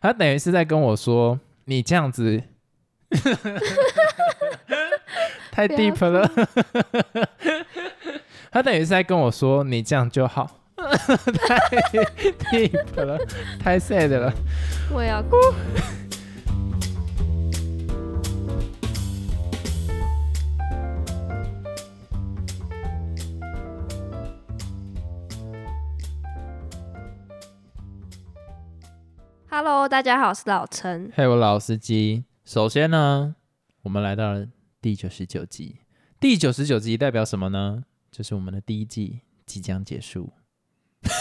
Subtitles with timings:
[0.00, 2.42] 他等于是在跟我说，你这样子
[5.50, 6.30] 太 deep 了。
[8.50, 10.56] 他等于是在跟我说 你这样就好。
[10.80, 11.58] 太
[12.50, 13.18] deep 了，
[13.62, 14.32] 太 sad 了。
[14.90, 15.36] 我要哭。
[29.62, 31.12] Hello，大家好，我是老陈。
[31.14, 32.24] 嘿，我老司机。
[32.46, 33.36] 首先呢，
[33.82, 34.46] 我们来到了
[34.80, 35.80] 第九十九集。
[36.18, 37.84] 第九十九集代表什么呢？
[38.10, 40.32] 就是我们的第一季即将结束。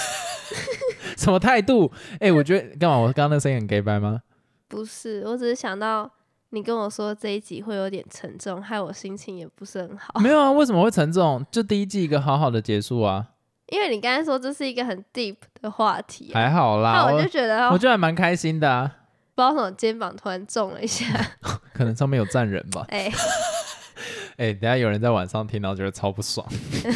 [1.17, 1.91] 什么态度？
[2.21, 2.95] 哎、我觉得干嘛？
[2.99, 4.21] 我刚刚那个声音很 gay 白吗？
[4.69, 6.09] 不是，我只是想到
[6.51, 10.17] 你跟我说这一集会有点沉重，害我心情也不是很好。
[10.21, 11.45] 没有啊，为什么会沉重？
[11.51, 13.31] 就第一季一个好好的结束啊，
[13.71, 16.93] 因为你刚才说这是一个很 deep 的话题、啊，还好啦。
[16.93, 18.95] 那我我就觉得，我我觉得还蛮开心的啊，
[19.35, 21.05] 不知道为什么肩膀突然重了一下。
[21.73, 22.85] 可能上面有站人吧。
[22.89, 23.11] 哎、
[24.37, 26.45] 哎、等下有人在晚上听到，觉得超不爽。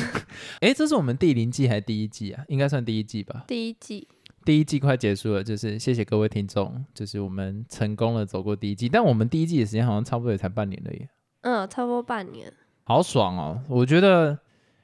[0.62, 2.44] 哎、这是我们第零季还是第一季啊？
[2.48, 3.44] 应该算第一季吧。
[3.48, 4.08] 第一季
[4.46, 11.08] 第一季快结束了，就是谢谢各位听众，就是我们成功了走过第一季，但我们第一季的时间好像差不多也才半年了耶，
[11.44, 12.52] 嗯，差不多半年。
[12.86, 13.62] 好爽哦！
[13.70, 14.38] 我觉得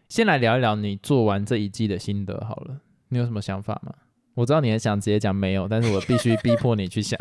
[0.09, 2.75] 先来聊一聊你做完这一季的心得好了，
[3.09, 3.93] 你有什么想法吗？
[4.33, 7.19] 我知道你很想直接讲没有，但是我必须逼迫你去想，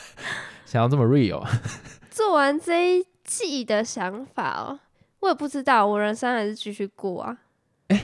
[0.66, 1.50] 想要这么 real 啊。
[2.10, 4.78] 做完这一季的想法哦，
[5.20, 7.38] 我也不知道，我人生还是继续过啊。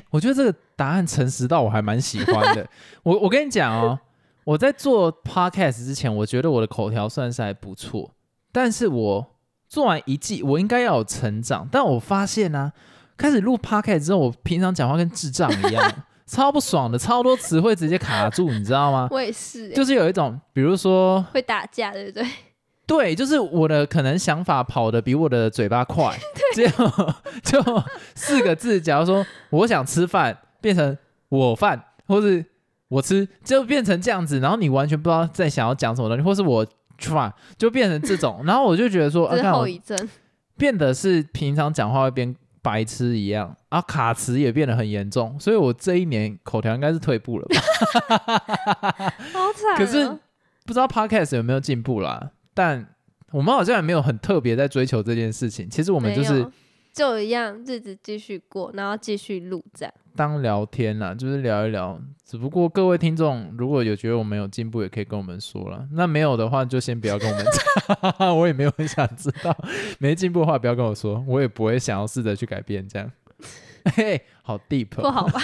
[0.08, 2.67] 我觉得这个答案诚实到我还蛮喜欢的。
[3.05, 4.00] 我我跟你讲哦，
[4.45, 8.14] 我在做 podcast 之前，我觉得我的口条算是还不错，
[8.50, 9.36] 但是我
[9.69, 11.69] 做完一季，我应该要有成长。
[11.70, 12.72] 但我发现呢、
[13.25, 15.92] 开始录 podcast 之后，我平常讲话跟智障一样，
[16.28, 19.08] 超不爽的，超多词汇直接卡住，你知道吗？
[19.11, 22.27] 我也是、欸，就是有一种，比如说，会打架，对不对？
[22.86, 26.14] 对，就是我的可能想法跑得比我的嘴巴快，
[26.52, 26.69] 只有
[27.42, 27.83] 就
[28.14, 30.95] 四个字，假如说我想吃饭，变成
[31.30, 32.45] 我饭，或是
[32.89, 36.67] 我吃，就变成这样子，然后你完全不知道在想要讲什么东西，或是我
[37.01, 39.96] try 就变成这种，然后我就觉得说，啊，后遗症。
[40.56, 42.33] 变得是平常讲话会变
[42.64, 47.61] 白痴一样，啊，卡词也变得很严重，所以我这一年口条应该是退步了吧。
[49.35, 49.77] 好惨、哦。
[49.77, 50.08] 可是
[50.64, 52.95] 不知道 podcast 有没有进步啦，但
[53.33, 55.69] 我们好像也没有很特别在追求这件事情。
[55.69, 56.51] 其实我们就是
[56.94, 59.92] 就一样，日子继续过，然后继续录这样。
[60.14, 62.00] 当聊天啦，就是聊一聊。
[62.24, 65.88] 只不过各位听众如果有觉得我们有进步，也可以跟我们说了。
[65.90, 68.30] 那没有的话，就先不要跟我们讲。
[68.38, 69.52] 我也没有很想知道，
[69.98, 72.88] 没进步的话不要跟我说，我也不会想要试着去改变。
[72.88, 73.11] 这样，
[73.96, 75.40] 嘿，好 deep 哦、不好吧？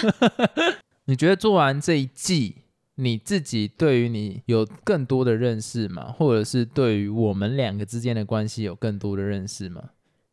[1.05, 2.55] 你觉得做完这一季，
[2.95, 6.13] 你自己对于你有更多的认识吗？
[6.17, 9.89] 或者是对于我们两个之间的关系有更多的认识吗？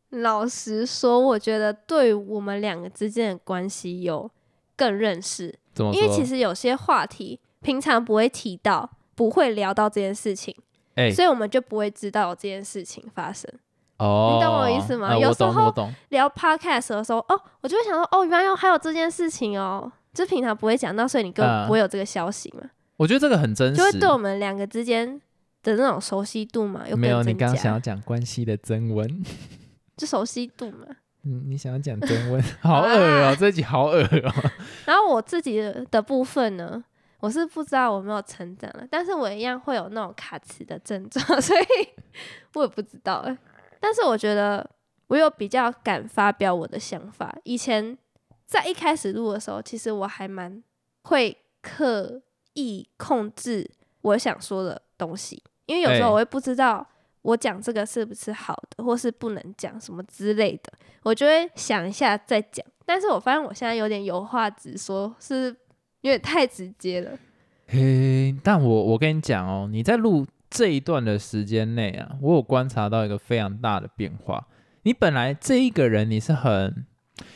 [0.09, 4.29] 老实说，我觉得对我们两个之间的关系有
[4.75, 5.57] 更认识？
[5.93, 10.55] 因为其实有些话题平常不会提到，不会聊到这件事情，
[10.95, 13.49] 哎、所以我们就不会知道有这件事情发生。
[13.97, 15.73] 哦，你懂我意思吗呃，有时候。
[16.09, 23.75] 聊 podcast 的时候，哦，我就会想说，哦，原来还有这件事情哦，就平常不会讲到，所以你根本嗯不会有这个消息嘛，我觉得这个很真实。
[23.75, 25.19] 就会对我们两个之间
[25.63, 29.23] 的那种熟悉度嘛，有没有，你刚刚想要讲关系的增温，
[29.99, 30.87] 就熟悉度嘛。
[31.23, 34.33] 嗯，你想要讲增温， 好恶哦、啊这集好恶哦、
[34.87, 36.81] 然后我自己的的部分呢，
[37.19, 41.89] 我是不知道我有没有成长了，但是我一样会有那种卡词的症状，所以
[42.53, 43.37] 我也不知道哎。
[43.81, 44.65] 但是我觉得
[45.07, 47.35] 我有比较敢发表我的想法。
[47.43, 47.97] 以前
[48.45, 50.63] 在一开始录的时候，其实我还蛮
[51.03, 52.21] 会刻
[52.53, 53.69] 意控制
[54.01, 56.87] 我想说的东西，因为有时候哎我会不知道
[57.21, 60.71] 我讲这个是不是好的，或是不能讲什么之类的，
[61.03, 62.65] 我就会想一下再讲。
[62.85, 65.55] 但是我发现我现在有点有话直说，是
[66.01, 67.11] 有点太直接了。
[67.67, 74.47] 嘿，但我我跟你讲哦，你在录这一段的时间内啊，我有观察到一个非常大的变化。
[74.83, 76.85] 你本来这一个人你是很，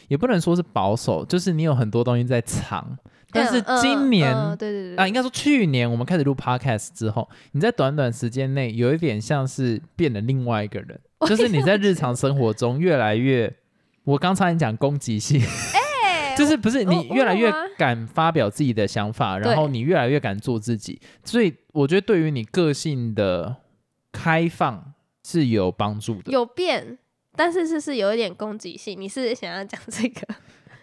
[0.07, 2.97] 也不能说是保守，就是你有很多东西在藏。
[3.33, 13.53] 但是今年、嗯对对对啊，应该说去年我们开始录 podcast 之后，你在短短时间内有一点像是变了另外一个人， 就是你在日常生活中越来越，
[14.05, 23.57] 我刚才你讲攻击性，哎 就是不是你越来越敢发表自己的想法，然对后你越来越敢做自己，所以我觉得对于你个性的
[24.11, 24.93] 开放
[25.25, 26.31] 是有帮助的。
[26.31, 26.97] 有变，
[27.35, 28.99] 但是是是有一点攻击性。
[28.99, 30.21] 你是想要讲这个？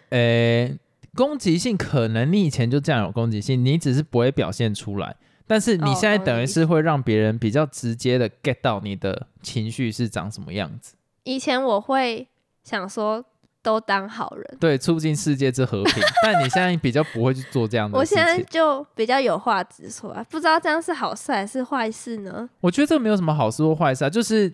[0.09, 0.69] 呃，
[1.15, 5.15] 攻击性可能你以前就这样有攻击性，你只是不会表现出来。
[5.47, 12.25] 但是你哦现在等于是会让别人比较直接的 get 到你的情绪是长什么样子，以前我会
[12.63, 13.25] 想说
[13.61, 16.01] 都当好人，对，促进世界之和平。
[16.23, 18.41] 但你现在比较不会去做这样的事我现在。
[18.43, 22.49] 就比较有话直说啊，不知道这样是好事还是坏事呢？
[22.61, 24.53] 我觉得这个没有什么好事或坏事啊，就是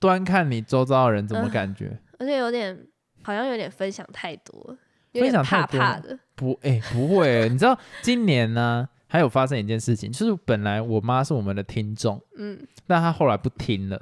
[0.00, 1.98] 端看你周遭的人怎么嗯感觉。
[2.18, 2.86] 而且有点
[3.22, 4.78] 好像有点分享太多了，
[5.18, 6.18] 有分点怕享太多怕的。
[6.34, 14.00] 不，哎、不会欸、 你知道今年呢还有发生一件事情，就是本来我妈是我们的听众，嗯，但她后来不听了，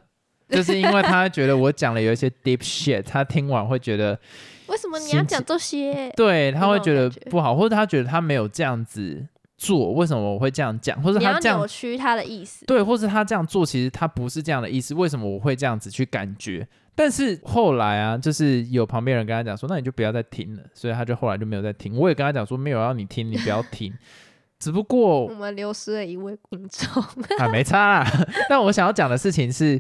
[0.49, 4.19] 就是因为她觉得我讲了有一些 deep shit，她听完会觉得，
[4.67, 6.11] 为什么你要讲这些？
[6.17, 9.27] 对，她会觉得不好，或者她觉得她没有这样子
[9.57, 12.67] 做，为什么我会这样讲，或者你要她这样扭曲他的意思。
[12.67, 16.67] 对，或是他这样做，其实他不是这样的意思，为什么我会这样子去感觉？
[16.97, 21.95] 但是后来啊，就是有旁边人跟他讲说，那你就不要再听了，所以他就后来就没有再听。
[21.97, 23.93] 我也跟他讲说，没有要你听，你不要听。
[24.59, 27.03] 只不过我们流失了一位听众，
[27.39, 28.27] 啊，没差啦。
[28.49, 29.79] 但我想要讲的事情是，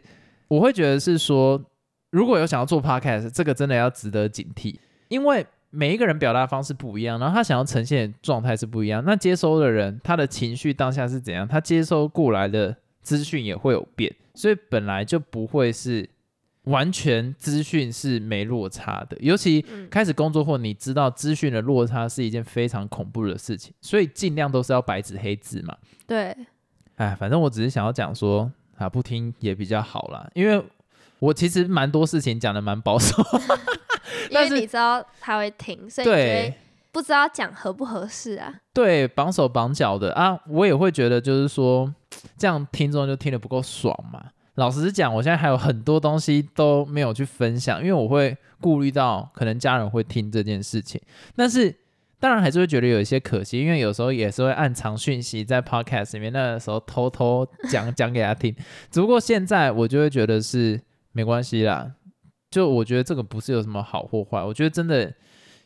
[0.49, 1.59] 我会觉得是说，
[2.11, 4.77] 如果有想要做 podcast，这个真的要值得警惕，
[5.09, 9.03] 因为每一个人表达方式不一样，然后他想要呈现的状态是不一样。
[9.07, 16.07] 那接收的人，他的情绪当下是怎样，他接收过来的资讯也会有变，所以本来就不会是
[16.67, 19.17] 完全资讯是没落差的。
[19.21, 25.77] 尤其嗯开始工作后，你知道资讯的落差是一件非常恐怖的事情，所以尽量都是要白纸黑字嘛。
[26.07, 26.37] 对，
[26.97, 30.63] 哎，反正我只是想要讲说啊，不听也比较好啦，因为
[31.19, 33.17] 我其实蛮多事情讲的蛮保守，
[34.29, 36.55] 因 但是为你知道他会听，所以对
[36.93, 38.55] 不知道讲合不合适啊。
[38.75, 41.95] 对，绑手绑脚的啊，我也会觉得就是说
[42.37, 44.33] 这样听众就听得不够爽嘛。
[44.57, 51.01] 老实讲，我现在还有很多东西都没有去分享，因为我会顾虑到可能家人会听这件事情，
[51.35, 51.75] 但是。
[52.19, 58.57] 当然还是会觉得有一些可惜，因为有时候也是会暗藏讯息在 podcast 里面，那个时候偷偷讲讲给他听。
[58.91, 60.81] 只不过现在我就会觉得是
[61.13, 61.93] 没关系啦，
[62.51, 65.13] 就我觉得这个不是有什么好或坏，我觉得真的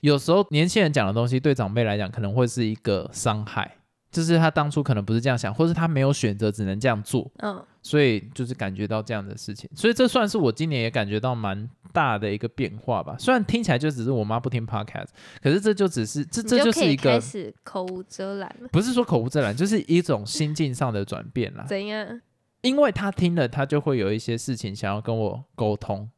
[0.00, 3.76] 有时候年轻人讲的东西对长辈来讲可能会是一个伤害，
[4.10, 13.16] 就是他当初可能不是这样想，或是他没有选择，只能这样做，嗯，所以就是感觉到这样的事情，所以这算是我今年也感觉到蛮大的一个变化吧。
[13.18, 15.08] 虽然听起来就只是我妈不听 podcast，
[15.42, 18.68] 可是这就只是这这就是一个开始口无遮拦了。
[18.72, 21.64] 不是说口无遮拦，就是一种心境上的转变啦。
[21.68, 22.20] 怎样？
[22.62, 26.10] 因为他听了，他就会有一些事情想要跟我沟通，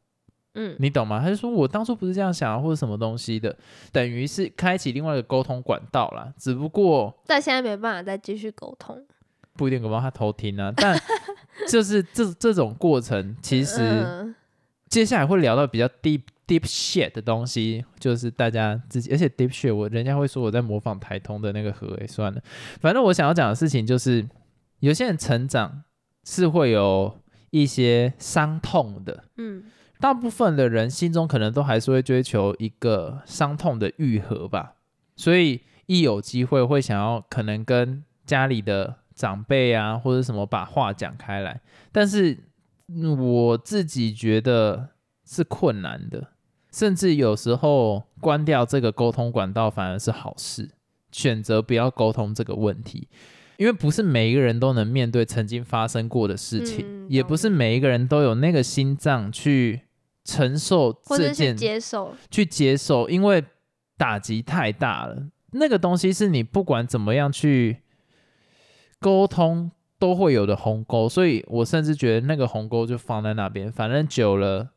[0.55, 1.19] 嗯，你懂吗？
[1.19, 3.55] 他就说我当初不是这样想啊，或者什么东西的，
[3.91, 6.33] 等于是开启另外一个沟通管道啦。
[6.37, 9.03] 只不过但现在没办法再继续沟通。
[9.55, 10.99] 不一定搞不好他偷听啊，但
[11.69, 14.35] 就是这这种过程，其实嗯。
[14.89, 22.39] 接下来会聊到比较 deep deep shit 的东西，就是大家自己，而且 deep shit 我人家会说我在模仿台通的那个和诶，算了，
[22.79, 24.23] 反正我想要讲的事情就是，
[24.81, 25.81] 有些人成长
[26.23, 27.19] 是会有
[27.49, 29.63] 一些伤痛的，嗯，
[29.99, 34.73] 大部分的人心中可能都还是会追求一个伤痛的愈合吧，
[35.15, 41.61] 所以一有机会会想要可能跟家里的长辈啊或者什么把话讲开来，
[41.91, 44.89] 但是、嗯我自己觉得
[45.25, 46.27] 是困难的，
[46.71, 50.69] 甚至有时候关掉这个沟通管道反而是好事，
[51.11, 53.07] 选择不要沟通这个问题。
[53.57, 59.81] 因为不是每一个人都能面对曾经发生过的事情，嗯也不是每一个人都有那个心脏去
[60.23, 62.13] 承受或者去这件接受。
[62.31, 63.43] 去接受，因为
[63.97, 65.27] 打击太大了。
[65.51, 67.83] 那个东西是你不管怎么样去
[68.99, 74.69] 沟通都会有的鸿沟，所以我甚至觉得那个鸿沟就放在那边，反正久了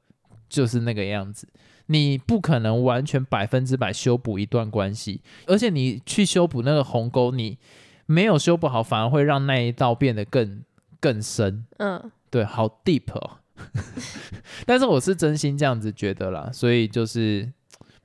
[0.49, 1.49] 就是那个样子。
[1.87, 7.59] 你不可能完全百分之百修补一段关系，而且你去修补那个鸿沟，你
[8.07, 10.63] 没有修补好，反而会让那一道变得更
[11.01, 11.65] 更深。
[11.79, 13.39] 嗯，对，好 deep 哦。
[14.67, 17.51] 但是我是真心这样子觉得啦，所以就是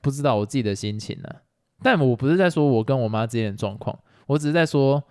[0.02, 1.30] 不知道我自己的心情呢、
[1.82, 5.04] 但我不是在说我跟我妈之间的状况，我只是在说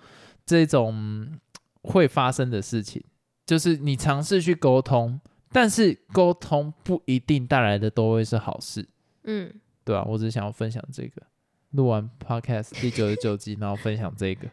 [0.44, 1.38] 这种
[1.82, 3.02] 会发生的事情，
[3.46, 5.20] 就是你尝试去沟通，
[5.52, 8.88] 但是沟通不一定带来的都会是好事，
[9.24, 9.52] 嗯，
[9.84, 11.22] 对啊，我只是想要分享这个，
[11.70, 14.48] 录完 podcast 第九十九集，然后分享这个，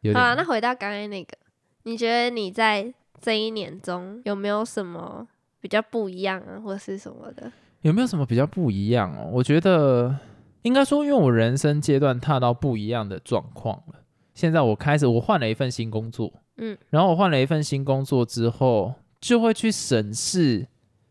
[0.00, 1.36] 有好啊，那回到刚才那个，
[1.84, 5.26] 你觉得你在这一年中有没有什么
[5.60, 7.52] 比较不一样啊，或是什么的？
[7.82, 9.28] 有没有什么比较不一样哦？
[9.32, 10.14] 我觉得
[10.62, 13.94] 应该说，因为我人生阶段踏到不一样的状况了。
[14.34, 20.66] 现在我开始，我换了一份新工作，嗯，然后我换了一份新工作之后，就会去审视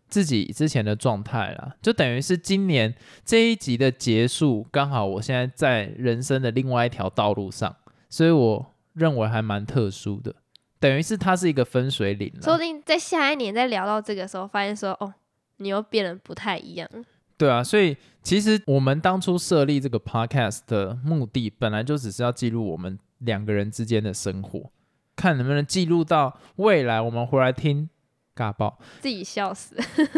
[0.07, 1.75] 自己之前的状态啦。
[1.81, 7.75] 就等于是今年这一集的结束，刚好我现在在人生的另外一条道路上，
[8.09, 10.33] 所以我认为还蛮特殊的。
[10.79, 12.61] 等于是它是一个分水岭说不。
[12.61, 15.13] 定在下一年再聊到这个时候，发现说哦，
[15.57, 16.89] 你又变得不太一样。
[17.37, 24.71] 对啊，所以其实我们当初设立这个 podcast 的目的，本来就只是要记录我们两个人之间的生活，
[25.15, 27.89] 看能不能记录到未来我们回来听
[28.35, 29.77] 尬爆，自己笑死。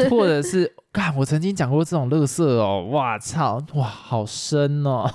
[0.09, 5.07] 或者是 干我曾经讲过这种乐色哦，哇操，哇好深哦，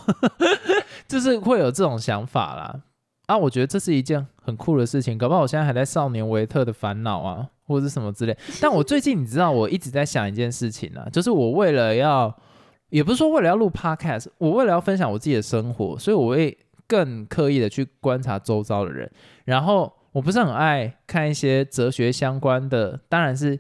[1.09, 2.83] 就是会有这种想法啦。
[3.27, 8.37] 啊，我觉得这是一件很酷的事情，搞不好我现在还在少年维特的烦恼啊，或者是什么之类。
[8.61, 12.33] 但我最近你知道，我一直在想一件事情啊，就是我为了要，
[12.91, 16.57] 也不是说为了要录 podcast，我为了要分享我自己的生活，所以我会
[16.87, 19.11] 更刻意的去观察周遭的人。
[19.45, 23.59] 然后我不是很爱看一些哲学相关的，当然是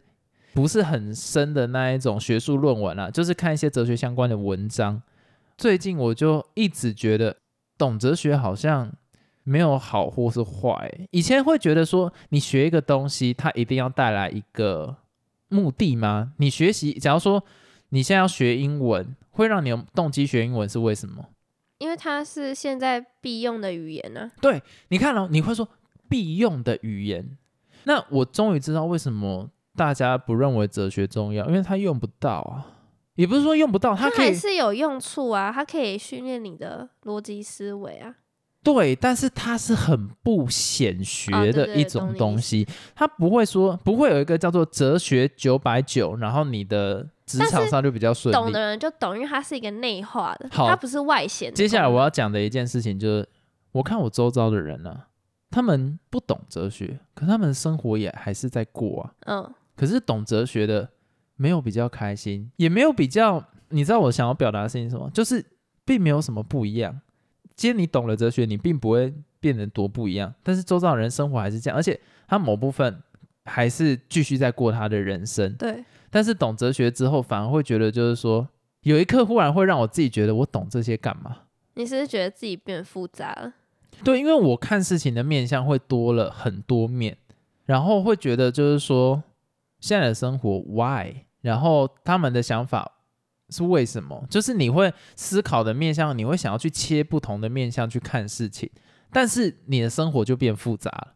[0.55, 5.03] 不是很深的那一种学术论文啊，就是看一些哲学相关的文章。
[5.59, 7.37] 最近我就一直觉得
[7.77, 8.93] 懂哲学好像
[9.47, 10.93] 没有好或是坏。
[11.13, 14.97] 以前会觉得说，你学一个东西，它一定要带来一个
[15.49, 16.33] 目的吗？
[16.39, 17.45] 你学习，假如说
[17.91, 21.29] 你现在要学英文，会让你有动机学英文是为什么？
[21.79, 25.69] 因为它是现在必用的语言呢、对你看哦，你会说
[26.09, 27.39] 必用的语言，
[27.85, 32.73] 那我终于知道为什么大家不认为哲学重要，因为它用不到啊。
[33.15, 38.15] 也不是说用不到，它它还是有用处啊，它可以训练你的逻辑思维啊。
[38.75, 48.59] 对，但是它是很不显学的一种东西，它不会说不会有一个叫做哲学九百九，然后你的职场上就比较顺利懂的。
[48.59, 51.55] 人就懂，因为它是一个内化的，好它不是外显的。
[51.55, 53.29] 接下来我要讲的一件事情就是，
[53.71, 55.03] 我看我周遭的人呢、
[55.49, 59.13] 他们不懂哲学，可他们生活也还是在过啊。
[59.27, 60.89] 嗯，可是懂哲学的
[61.37, 63.45] 没有比较开心，也没有比较。
[63.69, 65.11] 你知道我想要表达的事情是什么？
[65.11, 65.45] 就是
[65.85, 67.01] 并没有什么不一样。
[67.57, 71.99] 今天你懂了哲学，你并不会变得多不一样，但是周遭的人生活还是这样，而且
[72.29, 73.03] 他某部分
[73.47, 75.55] 还是继续在过他的人生。
[75.55, 78.47] 对，但是懂哲学之后，反而会觉得就是说，
[78.83, 81.39] 有一刻忽然会让我自己觉得，我懂这些干嘛？
[81.75, 83.53] 你是不是觉得自己变复杂了？
[84.05, 87.17] 对，因为我看事情的面相会多了很多面，
[87.65, 89.23] 然后会觉得就是说，
[89.81, 92.93] 现在的生活 why，然后他们的想法
[93.51, 98.71] 是为什么，就是你会思考的面向，你会想要去切不同的面向去看事情，
[99.13, 101.15] 但是你的生活就变复杂了。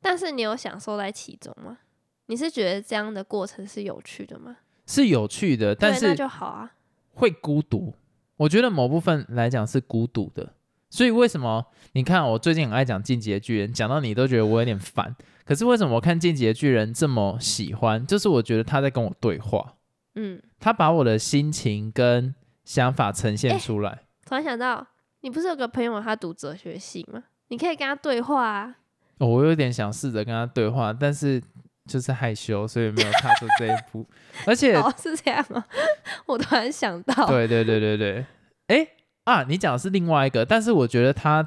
[0.00, 1.78] 但是你有享受在其中吗？
[2.26, 4.56] 你是觉得这样的过程是有趣的吗？
[4.86, 6.72] 是有趣的，但对，那是就好啊。
[7.14, 7.94] 会孤独。
[8.36, 10.54] 我觉得某部分来讲是孤独的，
[10.90, 18.04] 所以为什么你看我最近很爱讲《进击的巨人》，讲到你都觉得我有点烦，可是为什么我看《进击的巨人》这么喜欢？
[18.06, 19.74] 就是我觉得他在跟我对话，
[20.14, 24.00] 嗯，他把我的心情跟想法呈现出来。
[24.26, 24.86] 突然想到，
[25.20, 27.22] 你不是有个朋友他读哲学系吗？
[27.48, 28.76] 你可以跟他对话啊。
[29.18, 31.40] 哦我有点想试着跟他对话，但是
[31.88, 34.04] 就是害羞，所以没有踏出这一步。
[34.46, 35.64] 而且，哦，是这样吗？
[36.26, 38.26] 我突然想到，对对对对对，
[38.68, 38.86] 哎
[39.24, 41.46] 啊，你讲的是另外一个，但是我觉得他，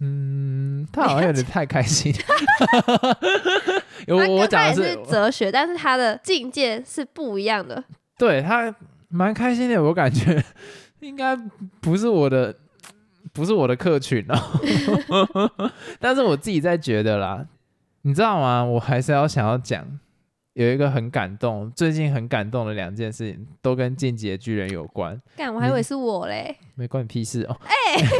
[0.00, 2.12] 嗯，他好像有点太开心。
[4.08, 7.84] 我我跟他也讲的，是哲学，但是他的境界是不一样的。
[8.22, 8.72] 对他
[9.08, 10.40] 蛮开心的，我感觉
[11.00, 11.36] 应该
[11.80, 12.54] 不是我的，
[13.32, 14.38] 不是我的客群哦。
[15.98, 17.44] 但是我自己在觉得啦，
[18.02, 18.62] 你知道吗？
[18.64, 19.98] 我还是要想要讲。
[20.52, 25.20] 有一个很感动，最近很感动的两件事情，都跟《进击的巨人》有关。
[25.34, 26.54] 干，我还以为是我嘞。
[26.76, 27.56] 没关你屁事哦。
[27.64, 27.74] 哎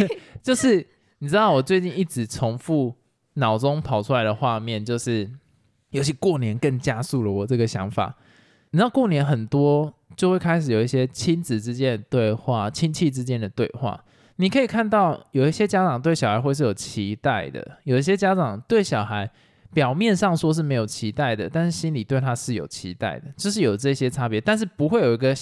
[0.43, 0.85] 就是
[1.19, 2.95] 你知道，我最近一直重复
[3.35, 5.31] 脑中跑出来的画面，就是
[5.91, 8.17] 尤其过年更加速了我这个想法。
[8.73, 13.99] 你知道，过年很多就会开始有一些亲子之间的对话、亲戚之间的对话。
[14.37, 19.31] 你可以看到，有一些家长对小孩会是有期待的，有一些家长对小孩
[19.73, 24.41] 表面上说是没有期待的，但是心里对他是有期待的，就是有这些差别。
[24.41, 25.35] 但是不会有一个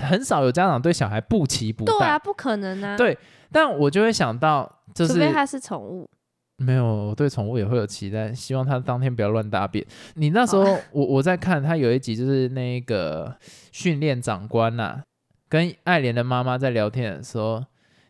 [0.00, 1.92] 很少有家长对小孩不期不待。
[1.92, 2.96] 对啊，不可能啊。
[2.96, 3.18] 对
[3.50, 6.08] 但我就会想到，就是除非他是宠物。
[6.58, 9.84] 没有，我对宠物也会有期待，希望它当天不要乱大便。
[10.14, 13.36] 你那时候，我我在看他有一集，就是那个
[13.72, 15.02] 训练长官呐、
[15.48, 17.62] 跟爱莲的妈妈在聊天的时候，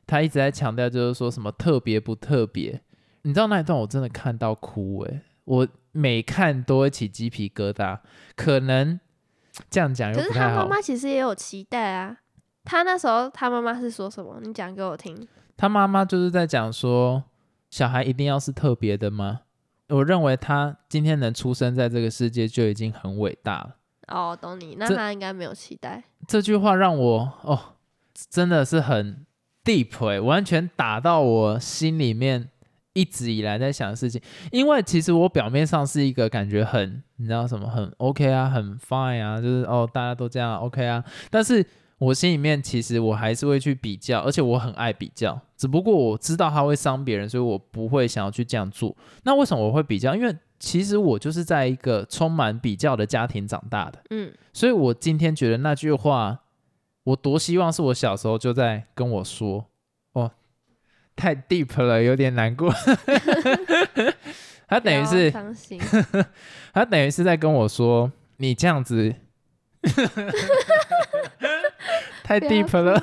[0.07, 2.81] 他一直在强调，就是说什么特别不特别。
[3.23, 7.99] 你知道那一段我真的看到哭诶、我每看都会起鸡皮疙瘩。
[8.37, 9.00] 可能
[9.69, 10.31] 这样讲又可是。
[10.31, 12.19] 他妈妈其实也有期待啊。
[12.62, 14.38] 他那时候他妈妈是说什么？
[14.45, 15.26] 你讲给我听。
[15.57, 17.25] 他妈妈就是在讲说，
[17.76, 19.40] 小孩一定要是特别的吗？
[19.90, 23.76] 我认为他今天能出生在这个世界就已经很伟大了。
[24.09, 24.76] 哦，懂你。
[24.78, 26.02] 那他应该没有期待。
[26.26, 27.75] 这句话让我哦，
[28.30, 29.26] 真的是很
[29.62, 32.49] deep 哎、完全打到我心里面
[32.95, 34.23] 一直以来在想的事情。
[34.50, 41.04] 因为其实我表面上是一个感觉很，你知道什么，很 OK 啊，很 fine 啊，就是哦，大家都这样 OK 啊。
[41.30, 41.62] 但是
[41.99, 45.41] 我心里面其实我还是会去比较，而且我很爱比较。
[45.57, 48.95] 只不过我知道它会伤别人，所以我不会想要去这样做。
[49.23, 50.15] 那为什么我会比较？
[50.15, 56.41] 因为其实我就是在一个充满比较的家庭长大的，嗯，所以我今天觉得那句话，
[57.05, 59.67] 我多希望是我小时候就在跟我说，
[60.12, 60.31] 哦，
[61.15, 62.73] 太 deep 了，有点难过。
[64.69, 65.31] 他等于是，
[66.75, 69.15] 他等于是在跟我说，你这样子
[72.26, 73.00] 太 deep 了。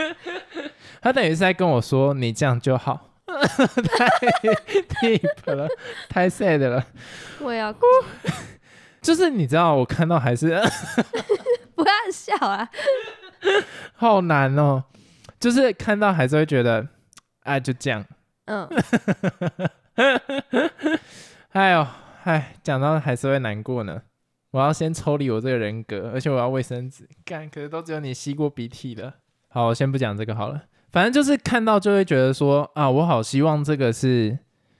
[1.00, 3.08] 他等于是在跟我说，你这样就好。
[3.26, 4.08] 太
[5.00, 5.66] deep 了，
[6.10, 6.84] 太 sad 了。
[7.40, 7.80] 我也要哭，
[9.00, 10.48] 就是你知道，我看到还是
[11.74, 12.68] 不要笑啊！
[13.96, 14.84] 好难哦，
[15.40, 16.86] 就是看到还是会觉得，
[17.44, 18.04] 哎，就这样。
[18.44, 18.68] 嗯，
[21.52, 21.86] 哎呦，
[22.24, 24.02] 哎，讲到还是会难过呢。
[24.54, 29.12] 我要先抽离我这个人格，而且我要卫生纸， 干，可是都只有你吸过鼻涕了。
[29.48, 30.62] 好，我先不讲这个好了。
[30.92, 34.38] 反正就是看到就会觉得说啊，我好希望这个是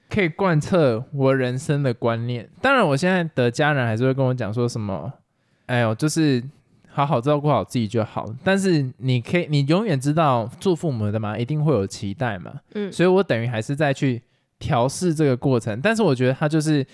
[0.08, 2.48] 可以贯彻我人生的观念。
[2.62, 5.12] 当然，我现在的家人还是会跟我讲说什么，
[5.66, 6.40] 哎呦，就是
[6.88, 8.24] 好好照顾好自己就好。
[8.44, 12.60] 但是你可以，你永远知道做父母的嘛，一定会有期待嘛。
[12.74, 14.22] 嗯所以我等于还是在去
[14.60, 15.80] 调试这个过程。
[15.80, 16.86] 但是我觉得它就是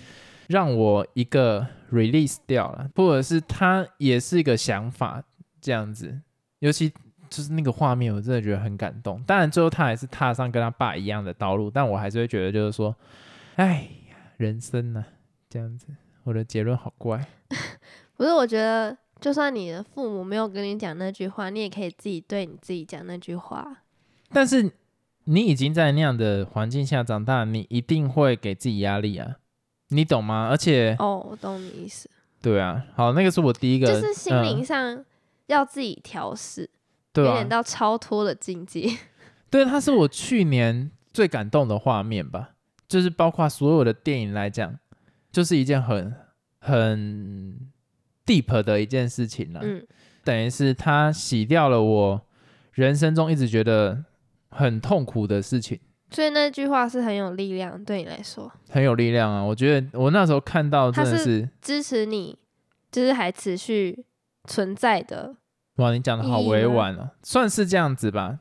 [0.47, 5.23] 让我一个 release 掉了，或者是他也是一个想法
[5.59, 6.21] 这样子。
[6.59, 6.91] 尤其
[7.29, 9.21] 就是那个画面，我真的觉得很感动。
[9.23, 12.95] 当然，最后他还是踏上跟他爸一样的道路，但我还是会觉得，就是说，
[13.55, 15.05] 哎呀，人生呢、
[15.49, 15.87] 这样子。
[16.23, 17.25] 我的结论好怪，
[18.15, 23.81] 不是，我觉得就算你的父母没有跟你讲那句话，你也可以自己对你自己讲那句话。
[24.29, 24.71] 但是
[25.23, 29.37] 你已经在那样的环境下长大，你一定会给自己压力啊，
[29.91, 30.47] 你懂吗？
[30.49, 32.09] 而且，哦，我懂你意思，
[32.41, 35.03] 对啊，好，那个是我第一个，就是心嗯灵上
[35.47, 36.69] 要自己调试，
[37.15, 38.89] 有点，到超脱的境界。
[39.51, 42.51] 对，它是我去年最感动的画面吧，
[42.87, 44.79] 就是包括所有的电影来讲，
[45.31, 46.15] 就是一件很
[46.59, 47.59] 很
[48.25, 49.59] deep 的一件事情了。
[49.61, 49.85] 嗯，
[50.23, 52.21] 等于是它洗掉了我
[52.71, 54.05] 人生中一直觉得
[54.49, 55.77] 很痛苦的事情，
[56.11, 59.41] 所以那句话是很有力量，对你来说，很有力量啊！
[59.41, 62.37] 我觉得我那时候看到真的是，支持你，
[62.91, 64.05] 就是还持续
[64.43, 65.35] 存在的。
[65.77, 68.39] 哇，你讲的好委婉哦，算是这样子吧。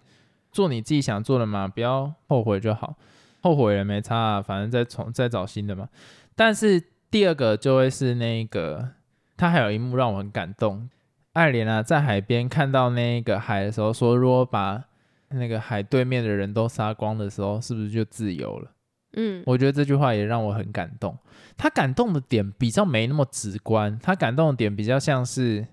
[0.50, 2.96] 做你自己想做的嘛，不要后悔就好。
[3.42, 5.88] 后悔了没差啊，反正再重再找新的嘛。
[6.34, 8.90] 但是第二个就会是那个，
[9.36, 10.90] 他还有一幕让我很感动。
[11.34, 14.82] 爱莲啊，在海边看到那个海的时候，说如果把
[15.30, 18.70] 那个海对面的人都杀光的时候，是不是就自由了？
[19.14, 21.16] 嗯，我觉得这句话也让我很感动。
[21.56, 25.66] 他感动的点比较没那么直观，他感动的点比较像是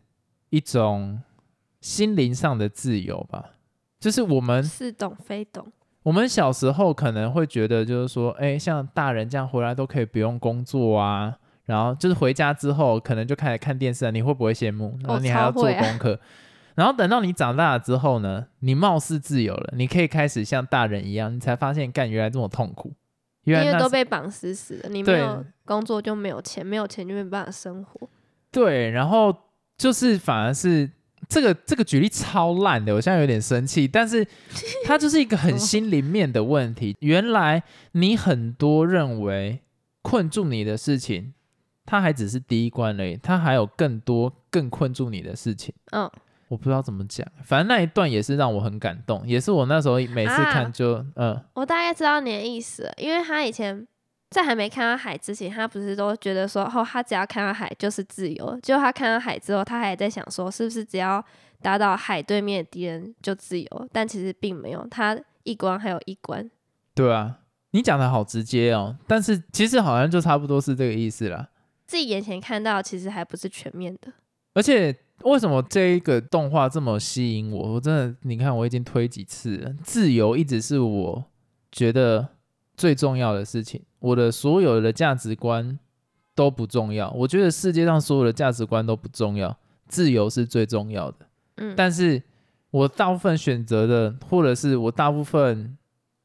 [0.50, 1.22] 一种
[1.82, 3.52] 心灵上的自由吧。
[4.00, 5.72] 就是我们似懂非懂。
[6.04, 14.98] 我们小时候可能会觉得，就是说，哎，像大人这样回来都可以不用工作啊，然后就是回家之后可能就开始看电视啊，你会不会羡慕？
[15.02, 16.20] 然后哦你还要做功课，
[16.78, 22.94] 然后等到你长大了之后呢，你貌似自由了，你可以开始像大人一样，你才发现，干原来这么痛苦，
[23.46, 28.08] 因为都被绑死死的，你没有工作就没有钱，没有钱就没办法生活。
[28.52, 29.36] 对，然后
[29.76, 30.88] 就是反而是
[31.28, 34.24] 这个这个举例超烂的，我现在有点生气，但是
[34.86, 36.96] 它就是一个很心灵面的问题。
[37.00, 37.63] 原来
[37.94, 39.62] 你很多认为
[40.04, 41.34] 困住你的事情，
[41.88, 45.74] 它还只是第一关而已，它还有更多更困住你的事情。
[45.92, 46.10] 嗯，
[46.48, 53.86] 我不知道怎么讲，反正那一段也是让我很感动，也是我那时候每次看啊就、嗯我大概知道你的意思，因为他以前
[54.30, 58.60] 在还没看到海之前，他不是都觉得说，哦，他只要看到海就是自由了。
[58.62, 61.24] 结果他看到海之后，他还在想说，是不是只要
[61.62, 63.90] 打倒海对面的敌人就自由？
[63.92, 66.50] 但其实并没有，他一关还有一关。
[66.94, 67.40] 对啊，
[67.72, 71.50] 你讲的好直接哦，但是其实好像就差不多是这个意思啦。
[71.86, 74.12] 自己眼前看到，其实还不是全面的。
[74.54, 74.94] 而且
[75.28, 77.74] 为什么这一个动画这么吸引我？
[77.74, 81.26] 我真的，你看我已经推几次了，自由一直是我
[81.72, 82.28] 觉得
[82.76, 83.82] 最重要的事情。
[84.00, 85.78] 我的所有的价值观
[86.36, 91.26] 都不重要，我觉得世界上所有的价值观都不重要，自由是最重要的。
[91.56, 92.22] 嗯，但是
[92.70, 95.78] 我大部分选择的，或者是我大部分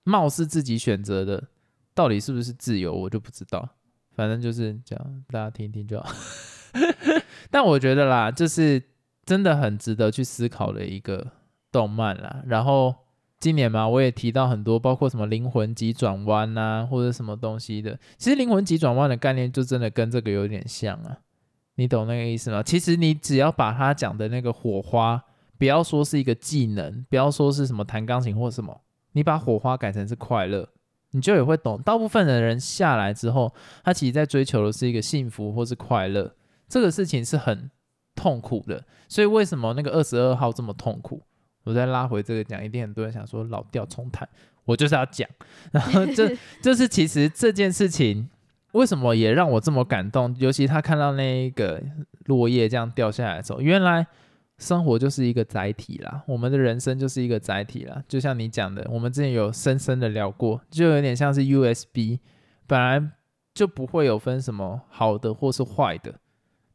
[0.04, 1.42] 貌似自己选择的，
[1.94, 3.68] 到底是不是自由，我就不知道。
[4.14, 6.12] 反正就是这样，大家听一听就好。
[7.50, 8.82] 但我觉得啦，就是
[9.24, 11.32] 真的很值得去思考的一个
[11.70, 12.42] 动漫啦。
[12.46, 12.94] 然后
[13.38, 17.98] 今年嘛，我也提到很多，包括什么灵魂急转弯呐，或者什么东西的。
[18.16, 21.18] 其实灵魂急转弯的概念就真的跟这个有点像啊，
[21.76, 22.62] 你懂那个意思吗？
[22.62, 25.22] 其实你只要把他讲的那个火花，
[25.58, 28.80] 不要说是一个技能，不要说是什么弹钢琴或什么，
[29.12, 30.68] 你把火花改成是快乐，
[31.10, 31.80] 你就也会懂。
[31.82, 33.52] 大部分的人下来之后，
[33.84, 36.34] 他其实在追求的是一个幸福或是快乐，
[36.68, 37.70] 这个事情是很
[38.22, 38.84] 痛苦的。
[39.08, 41.20] 所以为什么那个二十二号这么痛苦？
[41.64, 44.28] 我再拉回这个讲，一定很多人想说老调重弹，
[44.64, 45.28] 我就是要讲。
[45.72, 48.28] 然后这 就是其实这件事情
[48.72, 50.34] 为什么也让我这么感动？
[50.38, 51.82] 尤其他看到那个
[52.26, 54.06] 落叶这样掉下来的时候，原来
[54.58, 58.02] 生活就是一个载体啦，我们的人生就是一个载体啦。
[58.06, 62.18] 就像你讲的，我们之前有深深的聊过，就有点像是 USB，
[62.68, 63.02] 本来
[63.52, 66.14] 就不会有分什么好的或是坏的。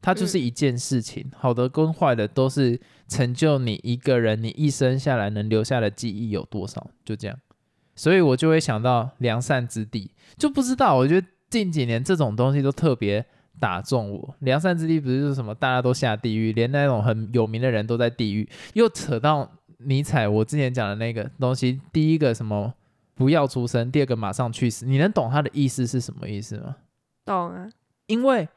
[0.02, 7.38] 它就是一件事情，好的跟坏的都是成就你一个人，你一生下来能留下的记忆有多少，就这样。
[7.96, 13.26] 所以我就会想到良善之地，就不知道，我觉得近几年这种东西都特别
[13.60, 14.36] 打中我。
[14.40, 22.72] 良善之地不是就是什么大家都下地狱，连那种很有名的人都在地狱，又扯到尼采我之前讲的那个东西，第一个什么
[23.16, 26.76] 不要出生，第二个马上去死，你能懂他的意思是什么意思吗？
[27.26, 27.68] 懂啊，
[28.06, 28.48] 因为。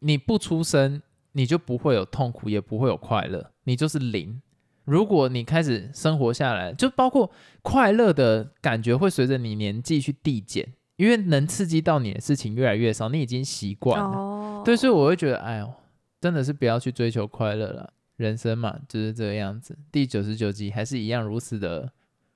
[0.00, 1.00] 你不出生，
[1.32, 4.42] 你就不会有痛苦，也不会有快乐，你就是零。
[4.84, 7.30] 如果你开始生活下来，就包括
[7.62, 14.62] 快乐的感觉会随着你年纪去递减，因为能刺激到你的事情越来越少，你已经习惯了。
[14.64, 15.72] 对，所以我会觉得，哎呦，
[16.20, 17.92] 真的是不要去追求快乐了。
[18.16, 19.78] 人生嘛，就是这个样子。
[19.92, 21.92] 第九十九集还是一样如此的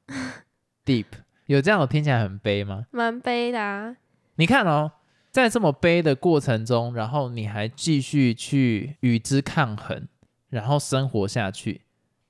[0.87, 1.07] deep，
[1.47, 2.87] 有这样我听起来很悲吗？
[2.91, 3.97] 蛮悲的。
[4.37, 4.93] 你看哦。
[5.35, 10.07] 在这么悲的过程中，然后你还继续去与之抗衡，
[10.49, 11.81] 然后生活下去，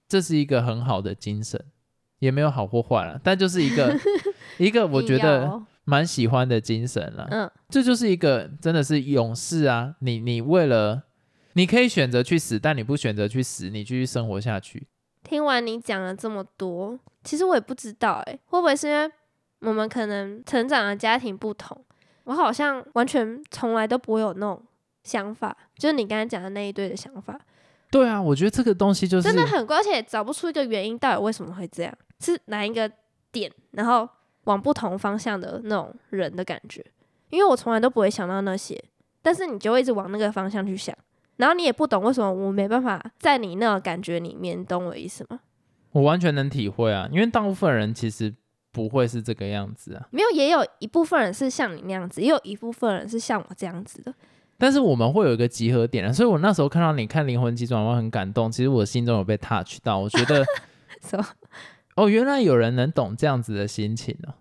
[0.09, 1.63] 这是一个很好的精神，
[2.21, 3.95] 也没有好或坏了，但就是一个
[4.57, 7.29] 一个我觉得蛮喜欢的精神了。
[7.31, 9.97] 嗯，这就是一个真的是勇士啊！
[9.99, 11.03] 你你为了
[11.53, 14.87] 你可以选择去死，但你不选择去死，你继续生活下去。
[15.23, 19.13] 听完你讲了这么多，其实我也不知道，哎，会不会是因为
[19.61, 21.85] 我们可能成长的家庭不同？
[22.25, 24.61] 我好像完全从来都不会有那种
[25.03, 27.39] 想法，就是你刚才讲的那一堆的想法。
[27.91, 31.95] 对啊，我觉得这个东西就是真的很怪，而且找不出一个原因，到底为什么会这样？
[32.21, 32.91] 是哪一个
[33.31, 34.09] 点，然后
[34.45, 36.85] 往不同方向的那种人的感觉？
[37.31, 38.83] 因为我从来都不会想到那些，
[39.23, 40.97] 但是你就会一直往那个方向去想，
[41.37, 45.41] 然后你也不懂为什么我没办法在你那个感觉里面，懂我意思吗？
[45.93, 48.35] 我完全能体会啊，因为大部分人其实。
[48.75, 50.05] 不会是这个样子啊！
[50.11, 54.13] 没有，也有一部分人是像你那样子，也有一部分人是像我这样子的。
[54.59, 60.45] 但是我们会有一个集合点啊，所以我那时候看到你看《灵魂急转弯》很感动，其实我心中有被 touch 到，我觉得
[61.01, 61.25] 什么？
[61.95, 64.35] 哦，原来有人能懂这样子的心情呢。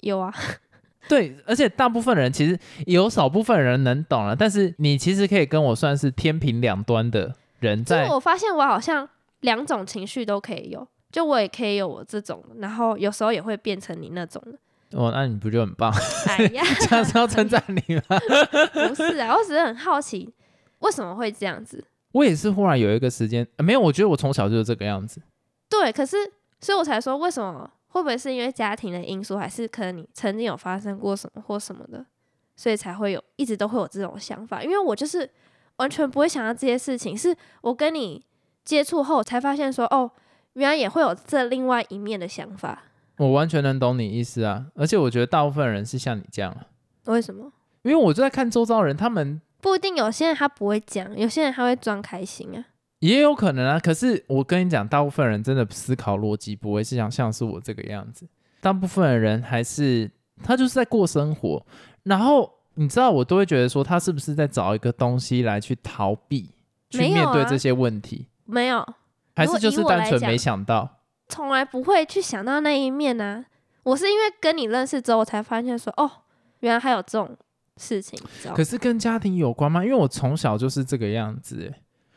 [0.00, 0.30] 有啊，
[1.08, 9.08] 对，而且大部分人其实有少部分人能懂了，但是你其实可以跟我算是天平两端的人，在我发现我好像
[9.40, 10.86] 两种情绪都可以有。
[11.10, 14.58] 就我也可以有我这种，然后有时候也会变成你那种的。
[14.98, 15.92] 哦，那你不就很棒？
[16.28, 18.02] 哎呀， 这样是要称赞你吗？
[18.88, 20.32] 不是啊，我只是很好奇
[20.78, 21.84] 为什么会这样子。
[22.12, 25.20] 我也是忽然有一个时间，没有，我觉得我从小就是这个样子。
[25.68, 26.16] 对，可是
[26.60, 32.06] 所以我才说，为什么会不会是因为家庭的因素，还是可能你曾经有发生过什么或什么的，
[32.56, 34.62] 所以才会有一直都会有这种想法？
[34.62, 35.30] 因为我就是
[35.76, 38.24] 完全不会想到这些事情，是我跟你
[38.64, 40.10] 接触后才发现说，哦。
[40.58, 42.82] 原来也会有这另外一面的想法，
[43.16, 44.66] 我完全能懂你意思啊！
[44.74, 46.52] 而且我觉得大部分人是像你这样，
[47.04, 47.52] 为什么？
[47.82, 52.64] 因为我就在看周遭人，他们不一定有些人他不会讲，有些人他会装开心啊，
[52.98, 53.78] 也有可能啊。
[53.78, 58.26] 可是我跟你讲，大部分人真的思考逻辑不会是像像是我这个样子，
[58.60, 60.10] 大部分的人还是
[60.42, 61.64] 他就是在过生活，
[62.02, 66.50] 然后你知道，我都会觉得说他是不是在找一个东西来去逃避，
[66.90, 68.26] 去面对这些问题？
[68.44, 68.84] 没有。
[69.38, 73.44] 还是就是单纯没想到，从来不会去想到那一面呢。
[73.84, 76.10] 我是因为跟你认识之后，才发现说，哦，
[76.60, 77.36] 原来还有这种
[77.76, 78.18] 事情。
[78.54, 79.84] 可是跟家庭有关吗？
[79.84, 81.72] 因为我从小就是这个样子。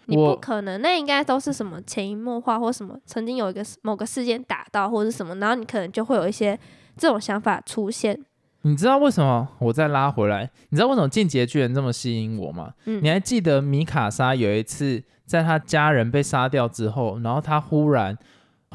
[0.05, 6.59] 你不可能，那应该都是什么潜移默化，或什么曾经有一个某个事件打到，或者什么，然后你可能就会有一些
[6.97, 8.19] 这种想法出现。
[8.63, 10.49] 你知道为什么我再拉回来？
[10.69, 12.73] 你知道为什么进阶巨人这么吸引我吗？
[12.85, 15.03] 你还记得米卡莎有一次？
[15.25, 18.17] 在他家人被杀掉之后，然后他忽然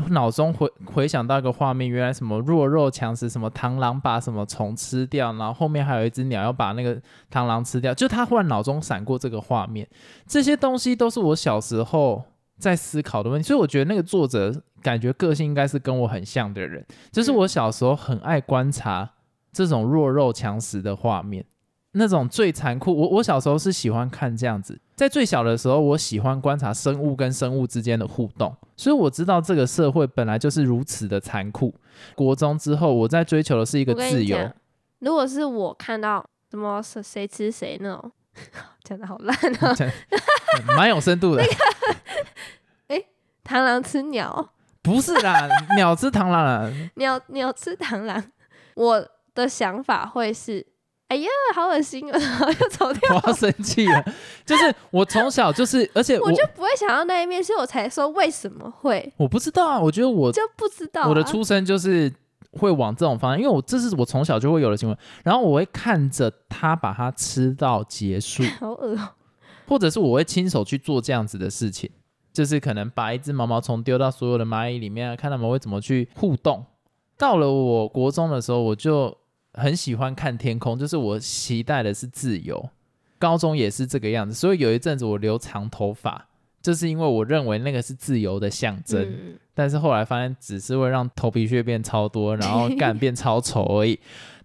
[0.08, 6.94] 脑中回回想到一个画面，原来什么弱肉强食，什么螳螂把什么虫吃掉，然后后面还有一只鸟要把那个
[7.30, 9.86] 螳螂吃掉，就他忽然脑中闪过这个画面。
[10.26, 12.24] 这些东西都是我小时候
[12.58, 13.46] 在思考的问题。
[13.46, 19.10] 所以我觉得那个作者感觉个性应该是跟我很像的人，就是我小时候很爱观察
[19.56, 21.42] 这种弱肉强食的画面。
[21.92, 31.74] 那种最残酷，我我小时候是喜欢看这样子，在最小的时候，我喜欢观察生物跟生物之间的互动，所以我知道这个社会本来就是如此的残酷。
[32.14, 34.38] 国中之后，我在追求的是一个自由，
[34.98, 38.12] 如果是我看到什么谁谁吃谁那种，
[38.84, 39.74] 讲的好烂哦，
[40.76, 41.42] 蛮有深度的。
[43.42, 44.50] 螳螂吃鸟，
[44.82, 48.22] 不是啦， 鸟吃螳螂啦，鸟鸟吃螳螂，
[48.74, 50.66] 我的想法会是，
[51.08, 54.04] 哎呀，好恶心啊，然后就走掉我要生气了。
[54.44, 61.08] 就是我从小就是，而且我我就不会想到那一面，所以我才说为什么会我不知道啊，我觉得我就不知道、啊。
[61.08, 62.12] 我的出生就是
[62.52, 69.10] 会往这种方向，因为我这是我从小就会有的行为，然后我会看着他把它吃到结束， 好恶哦、
[69.68, 71.90] 或者是我会亲手去做这样子的事情，
[72.32, 76.64] 就是可能把一只毛毛虫丢到所有的蚂蚁里面，看他们会怎么去互动。
[77.18, 79.16] 到了我国中的时候，我就
[79.56, 82.70] 很喜欢看天空，就是我期待的是自由。
[83.18, 86.28] 高中也是这个样子，所以有一阵子我留长头发，
[86.60, 89.02] 就是因为我认为那个是自由的象征。
[89.02, 93.98] 嗯，但是后来发现只是会让头皮屑变超多，然后 干变超丑而已。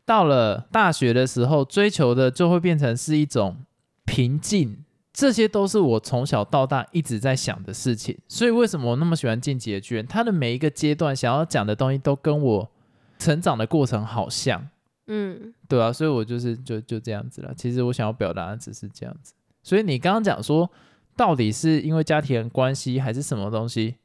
[0.06, 3.58] 到了大学的时候，追求的就会变成是一种
[4.06, 4.78] 平静，
[5.12, 8.18] 这些都是我从小到大一直在想的事情。
[8.28, 10.06] 所以为什么我那么喜欢《进击的巨人》？
[10.08, 12.72] 他的每一个阶段想要讲的东西都跟我
[13.20, 14.70] 成长的过程好像，
[15.08, 17.54] 嗯，对啊，所以我就是就就这样子了。
[17.56, 19.34] 其实我想要表达的只是这样子。
[19.64, 20.70] 所以你刚刚讲说，
[21.16, 23.96] 到底是因为家庭关系还是什么东西？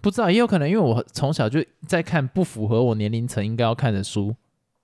[0.00, 4.34] 不知道，也有可能因为我从小就在看不符合我年龄层应该要看的书，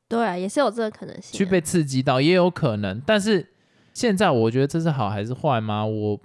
[0.09, 1.37] 对啊，也是有这个可能性、啊。
[1.37, 3.01] 去被刺激到，也有可能。
[3.05, 3.47] 但是
[3.93, 5.85] 现在我觉得这是好还是坏吗？
[5.85, 6.21] 我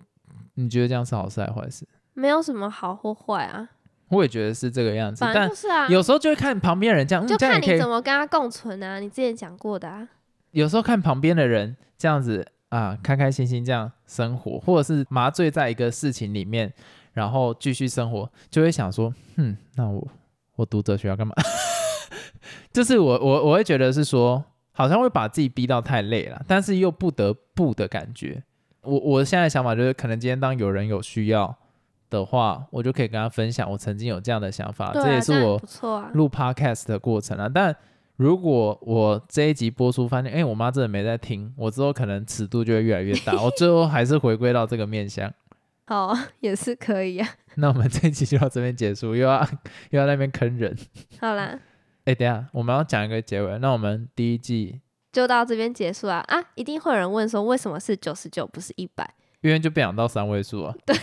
[0.55, 1.87] 你觉得这样是好事还是坏事？
[2.13, 3.67] 没有什么好或坏啊，
[4.09, 8.99] 我也觉得是这个样子，反正但就是啊，有时候就会看旁边人这样，嗯就看你怎么跟他共存啊。
[8.99, 10.07] 你之前讲过的啊，
[10.51, 16.71] 有时候看旁边的人这样子啊，开开心心这样生活，或者是麻醉在一个事情里面，
[17.13, 20.07] 然后继续生活，就会想说，嗯，那我
[20.55, 21.33] 我读哲学要干嘛？
[22.73, 28.43] 就是我我我会觉得是说，好像会把自己逼到太累了，但是又不得不的感觉。
[28.81, 31.55] 我我现在想法就是，可能今天当有人有需要
[32.13, 35.61] 的话，我就可以跟他分享我曾经有这样的想法，啊，这也是我。
[36.13, 37.49] 录 podcast 的过程啊。
[37.53, 37.75] 但
[38.15, 45.33] 如果我这一集播出发现，哎、我妈真的没在听，我之后可能尺度就会越来越大， 我最后还是回归到这个面向。
[45.85, 47.27] 好啊，也是可以啊。
[47.55, 49.45] 那我们这一集就到这边结束，又要
[49.89, 50.77] 又要那边坑人。
[51.19, 51.59] 好啦，
[52.05, 54.79] 哎、等下我们要讲一个结尾，那我们第一季
[55.11, 56.43] 就到这边结束啊啊！
[56.55, 59.13] 一定会有人问说，为什么是九十九不是一百？
[59.43, 60.95] 因为就不想到三位数啊，对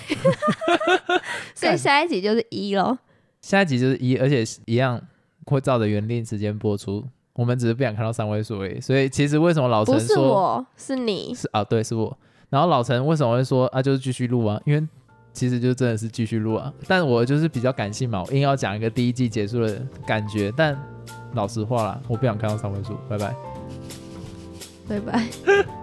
[1.54, 2.96] 所以下一集就是一喽。
[3.42, 5.00] 下一集就是一，而且一样
[5.44, 7.04] 会照着原定时间播出。
[7.34, 11.34] 我们只是不想看到三位数而已，所以其实为什么老陈不是说我，是你。
[11.34, 12.16] 是啊，对，是我。
[12.48, 14.60] 然后老陈为什么会说啊，就是继续录啊？
[14.64, 14.88] 因为
[15.32, 16.72] 其实就真的是继续录啊。
[16.88, 20.52] 但我就是比较感性嘛，我硬要讲一个第一季结束的感觉。
[20.56, 20.76] 但
[21.34, 23.34] 老实话啦，我不想看到三位数，拜拜。
[24.88, 25.79] 拜拜。